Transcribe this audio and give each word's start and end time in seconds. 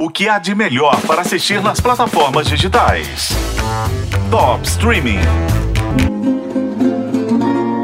O 0.00 0.08
que 0.08 0.28
há 0.28 0.38
de 0.38 0.54
melhor 0.54 0.96
para 1.08 1.22
assistir 1.22 1.60
nas 1.60 1.80
plataformas 1.80 2.46
digitais? 2.46 3.30
Top 4.30 4.64
Streaming. 4.64 5.18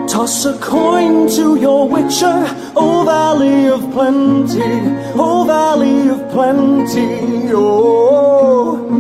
Toss 0.07 0.47
a 0.47 0.53
coin 0.59 1.27
to 1.27 1.57
your 1.57 1.89
witcher, 1.89 2.47
O 2.77 3.05
Valley 3.05 3.69
of 3.69 3.89
Plenty, 3.89 4.63
O 5.19 5.45
Valley 5.45 6.09
of 6.09 6.23
Plenty, 6.33 7.53
oh. 7.53 8.94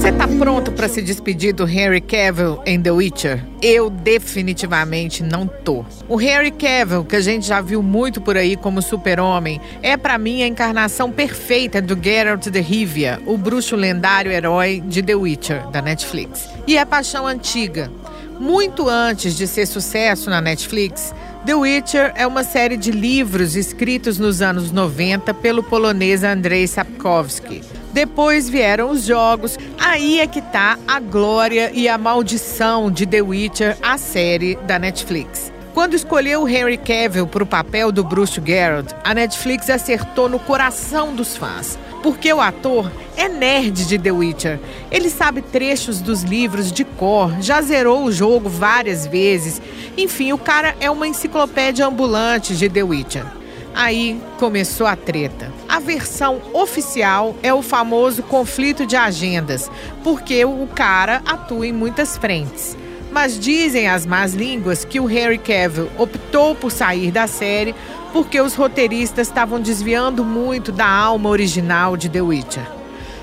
Você 0.00 0.12
tá 0.12 0.26
pronto 0.26 0.72
para 0.72 0.88
se 0.88 1.02
despedir 1.02 1.52
do 1.52 1.68
Henry 1.68 2.00
Cavill 2.00 2.62
em 2.64 2.80
The 2.80 2.90
Witcher? 2.90 3.44
Eu 3.60 3.90
definitivamente 3.90 5.22
não 5.22 5.46
tô. 5.46 5.84
O 6.08 6.18
Henry 6.18 6.50
Cavill, 6.50 7.04
que 7.04 7.16
a 7.16 7.20
gente 7.20 7.46
já 7.46 7.60
viu 7.60 7.82
muito 7.82 8.18
por 8.18 8.34
aí 8.34 8.56
como 8.56 8.80
super-homem, 8.80 9.60
é 9.82 9.98
para 9.98 10.16
mim 10.16 10.42
a 10.42 10.46
encarnação 10.46 11.12
perfeita 11.12 11.82
do 11.82 12.02
Geralt 12.02 12.46
de 12.46 12.60
Rivia, 12.60 13.20
o 13.26 13.36
bruxo 13.36 13.76
lendário 13.76 14.32
herói 14.32 14.82
de 14.86 15.02
The 15.02 15.14
Witcher, 15.14 15.68
da 15.68 15.82
Netflix. 15.82 16.48
E 16.66 16.78
é 16.78 16.84
paixão 16.86 17.26
antiga. 17.26 17.92
Muito 18.38 18.88
antes 18.88 19.36
de 19.36 19.46
ser 19.46 19.66
sucesso 19.66 20.30
na 20.30 20.40
Netflix, 20.40 21.14
The 21.44 21.54
Witcher 21.54 22.14
é 22.16 22.26
uma 22.26 22.42
série 22.42 22.78
de 22.78 22.90
livros 22.90 23.54
escritos 23.54 24.18
nos 24.18 24.40
anos 24.40 24.72
90 24.72 25.34
pelo 25.34 25.62
polonês 25.62 26.24
Andrzej 26.24 26.68
Sapkowski. 26.68 27.60
Depois 27.92 28.48
vieram 28.48 28.90
os 28.90 29.04
jogos. 29.04 29.58
Aí 29.78 30.20
é 30.20 30.26
que 30.26 30.40
tá 30.40 30.78
a 30.86 31.00
glória 31.00 31.70
e 31.74 31.88
a 31.88 31.98
maldição 31.98 32.90
de 32.90 33.06
The 33.06 33.22
Witcher, 33.22 33.76
a 33.82 33.98
série 33.98 34.56
da 34.56 34.78
Netflix. 34.78 35.52
Quando 35.74 35.94
escolheu 35.94 36.48
Henry 36.48 36.76
Cavill 36.76 37.26
para 37.26 37.44
o 37.44 37.46
papel 37.46 37.92
do 37.92 38.02
bruxo 38.02 38.42
Geralt, 38.44 38.92
a 39.04 39.14
Netflix 39.14 39.70
acertou 39.70 40.28
no 40.28 40.38
coração 40.38 41.14
dos 41.14 41.36
fãs. 41.36 41.78
Porque 42.02 42.32
o 42.32 42.40
ator 42.40 42.90
é 43.16 43.28
nerd 43.28 43.86
de 43.86 43.98
The 43.98 44.10
Witcher. 44.10 44.58
Ele 44.90 45.10
sabe 45.10 45.42
trechos 45.42 46.00
dos 46.00 46.22
livros 46.22 46.72
de 46.72 46.84
cor, 46.84 47.30
já 47.40 47.60
zerou 47.60 48.04
o 48.04 48.12
jogo 48.12 48.48
várias 48.48 49.06
vezes. 49.06 49.60
Enfim, 49.96 50.32
o 50.32 50.38
cara 50.38 50.74
é 50.80 50.90
uma 50.90 51.06
enciclopédia 51.06 51.86
ambulante 51.86 52.56
de 52.56 52.68
The 52.68 52.82
Witcher. 52.82 53.26
Aí 53.74 54.20
começou 54.38 54.86
a 54.86 54.96
treta. 54.96 55.49
A 55.70 55.78
versão 55.78 56.42
oficial 56.52 57.36
é 57.44 57.54
o 57.54 57.62
famoso 57.62 58.24
conflito 58.24 58.84
de 58.84 58.96
agendas, 58.96 59.70
porque 60.02 60.44
o 60.44 60.66
cara 60.66 61.22
atua 61.24 61.64
em 61.64 61.72
muitas 61.72 62.18
frentes. 62.18 62.76
Mas 63.12 63.38
dizem 63.38 63.88
as 63.88 64.04
más 64.04 64.34
línguas 64.34 64.84
que 64.84 64.98
o 64.98 65.08
Henry 65.08 65.38
Cavill 65.38 65.88
optou 65.96 66.56
por 66.56 66.72
sair 66.72 67.12
da 67.12 67.28
série 67.28 67.72
porque 68.12 68.40
os 68.40 68.56
roteiristas 68.56 69.28
estavam 69.28 69.60
desviando 69.60 70.24
muito 70.24 70.72
da 70.72 70.88
alma 70.88 71.28
original 71.28 71.96
de 71.96 72.08
The 72.08 72.20
Witcher. 72.20 72.66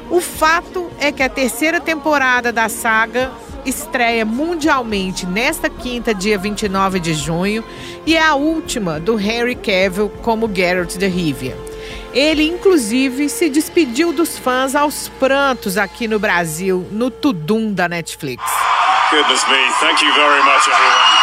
O 0.10 0.22
fato 0.22 0.90
é 1.02 1.12
que 1.12 1.22
a 1.22 1.28
terceira 1.28 1.82
temporada 1.82 2.54
da 2.54 2.70
saga 2.70 3.30
estreia 3.66 4.24
mundialmente 4.24 5.26
nesta 5.26 5.70
quinta, 5.70 6.14
dia 6.14 6.38
29 6.38 7.02
de 7.02 7.14
junho, 7.14 7.62
e 8.06 8.16
é 8.16 8.22
a 8.22 8.36
última 8.36 9.02
do 9.02 9.20
Henry 9.20 9.56
Cavill 9.56 10.10
como 10.22 10.50
Geralt 10.50 10.96
de 10.96 11.08
Rivia. 11.08 11.67
Ele, 12.14 12.44
inclusive, 12.44 13.30
se 13.30 13.50
despediu 13.50 14.12
dos 14.12 14.38
fãs 14.38 14.76
aos 14.76 15.10
prantos 15.20 15.78
aqui 15.78 16.08
no 16.08 16.20
Brasil, 16.20 16.88
no 16.92 17.12
Tudum 17.12 17.74
da 17.74 17.88
Netflix. 17.88 18.44
Goodness 19.12 19.48
me, 19.48 19.58
thank 19.80 20.04
you 20.04 20.14
very 20.14 20.44
much, 20.44 20.68
everyone. 20.68 21.17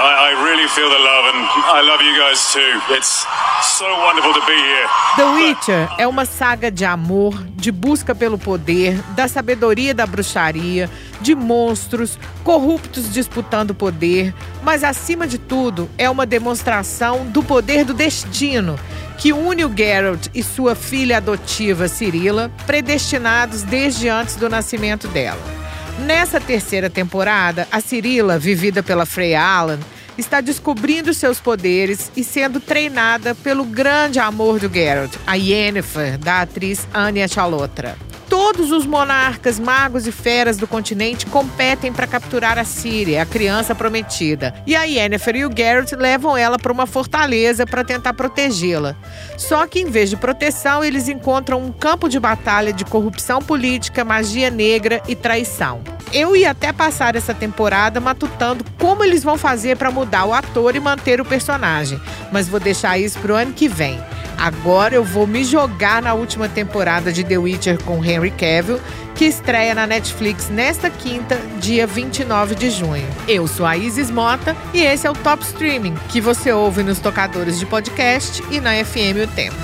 I, 0.00 0.30
I 0.30 0.44
really 0.44 0.68
feel 0.68 0.88
the 0.88 0.98
love, 0.98 1.24
and 1.34 1.42
I 1.74 1.80
love 1.82 2.00
you 2.00 2.16
guys 2.16 2.52
too. 2.52 2.94
It's 2.94 3.26
so 3.62 3.84
wonderful 4.06 4.32
to 4.32 4.46
be 4.46 4.54
here. 4.54 4.88
The 5.16 5.24
Witcher 5.24 5.88
é 5.98 6.06
uma 6.06 6.24
saga 6.24 6.70
de 6.70 6.84
amor, 6.84 7.34
de 7.56 7.72
busca 7.72 8.14
pelo 8.14 8.38
poder, 8.38 9.02
da 9.16 9.26
sabedoria 9.26 9.92
da 9.92 10.06
bruxaria, 10.06 10.88
de 11.20 11.34
monstros, 11.34 12.16
corruptos 12.44 13.12
disputando 13.12 13.74
poder, 13.74 14.32
mas 14.62 14.84
acima 14.84 15.26
de 15.26 15.36
tudo 15.36 15.90
é 15.98 16.08
uma 16.08 16.24
demonstração 16.24 17.26
do 17.26 17.42
poder 17.42 17.84
do 17.84 17.92
destino 17.92 18.78
que 19.18 19.32
une 19.32 19.64
o 19.64 19.76
Geralt 19.76 20.28
e 20.32 20.44
sua 20.44 20.76
filha 20.76 21.16
adotiva 21.16 21.88
Cirila, 21.88 22.52
predestinados 22.66 23.62
desde 23.64 24.08
antes 24.08 24.36
do 24.36 24.48
nascimento 24.48 25.08
dela. 25.08 25.57
Nessa 26.06 26.40
terceira 26.40 26.88
temporada, 26.88 27.66
a 27.72 27.80
Cirila, 27.80 28.38
vivida 28.38 28.82
pela 28.82 29.04
Freya 29.04 29.42
Allan, 29.42 29.80
está 30.16 30.40
descobrindo 30.40 31.12
seus 31.12 31.40
poderes 31.40 32.10
e 32.16 32.22
sendo 32.22 32.60
treinada 32.60 33.34
pelo 33.34 33.64
grande 33.64 34.18
amor 34.20 34.60
do 34.60 34.68
Geralt, 34.68 35.14
a 35.26 35.34
Yennefer, 35.34 36.16
da 36.16 36.42
atriz 36.42 36.86
Anya 36.94 37.26
Chalotra. 37.26 38.07
Todos 38.40 38.70
os 38.70 38.86
monarcas, 38.86 39.58
magos 39.58 40.06
e 40.06 40.12
feras 40.12 40.56
do 40.56 40.66
continente 40.68 41.26
competem 41.26 41.92
para 41.92 42.06
capturar 42.06 42.56
a 42.56 42.62
Síria, 42.62 43.20
a 43.20 43.26
criança 43.26 43.74
prometida. 43.74 44.54
E 44.64 44.76
a 44.76 44.84
Yennefer 44.84 45.34
e 45.34 45.44
o 45.44 45.50
Geralt 45.54 45.90
levam 45.90 46.36
ela 46.36 46.56
para 46.56 46.72
uma 46.72 46.86
fortaleza 46.86 47.66
para 47.66 47.82
tentar 47.82 48.14
protegê-la. 48.14 48.94
Só 49.36 49.66
que 49.66 49.80
em 49.80 49.90
vez 49.90 50.08
de 50.08 50.16
proteção, 50.16 50.84
eles 50.84 51.08
encontram 51.08 51.60
um 51.60 51.72
campo 51.72 52.08
de 52.08 52.20
batalha 52.20 52.72
de 52.72 52.84
corrupção 52.84 53.40
política, 53.40 54.04
magia 54.04 54.50
negra 54.50 55.02
e 55.08 55.16
traição. 55.16 55.82
Eu 56.12 56.36
ia 56.36 56.52
até 56.52 56.72
passar 56.72 57.16
essa 57.16 57.34
temporada 57.34 57.98
matutando 57.98 58.64
como 58.78 59.02
eles 59.02 59.24
vão 59.24 59.36
fazer 59.36 59.76
para 59.76 59.90
mudar 59.90 60.24
o 60.26 60.32
ator 60.32 60.76
e 60.76 60.80
manter 60.80 61.20
o 61.20 61.24
personagem, 61.24 62.00
mas 62.30 62.48
vou 62.48 62.60
deixar 62.60 62.98
isso 62.98 63.18
pro 63.18 63.34
ano 63.34 63.52
que 63.52 63.66
vem. 63.66 63.98
Agora 64.38 64.94
eu 64.94 65.04
vou 65.04 65.26
me 65.26 65.42
jogar 65.42 66.00
na 66.00 66.14
última 66.14 66.48
temporada 66.48 67.12
de 67.12 67.24
The 67.24 67.36
Witcher 67.38 67.82
com 67.82 68.04
Henry 68.04 68.30
Cavill, 68.30 68.80
que 69.14 69.24
estreia 69.24 69.74
na 69.74 69.84
Netflix 69.86 70.48
nesta 70.48 70.88
quinta, 70.88 71.40
dia 71.58 71.86
29 71.86 72.54
de 72.54 72.70
junho. 72.70 73.06
Eu 73.26 73.48
sou 73.48 73.66
a 73.66 73.76
Isis 73.76 74.10
Mota 74.10 74.56
e 74.72 74.80
esse 74.80 75.06
é 75.08 75.10
o 75.10 75.14
Top 75.14 75.42
Streaming, 75.42 75.94
que 76.08 76.20
você 76.20 76.52
ouve 76.52 76.84
nos 76.84 77.00
tocadores 77.00 77.58
de 77.58 77.66
podcast 77.66 78.42
e 78.50 78.60
na 78.60 78.72
FM 78.84 79.24
O 79.24 79.26
Tempo. 79.34 79.56